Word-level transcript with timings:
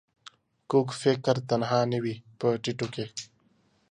کوږ 0.71 0.87
فکر 1.01 1.35
تنها 1.49 1.79
نه 1.91 1.99
وي 2.03 2.15
په 2.39 2.47
ټيټو 2.63 2.87
کې 2.93 3.05